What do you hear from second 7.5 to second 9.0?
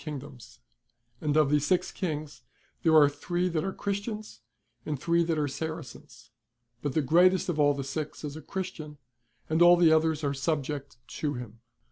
all the six is a Christian,